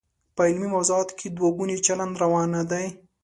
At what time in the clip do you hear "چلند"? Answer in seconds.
1.85-2.13